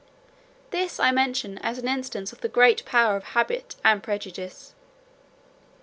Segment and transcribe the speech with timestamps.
[0.71, 4.73] This I mention as an instance of the great power of habit and prejudice.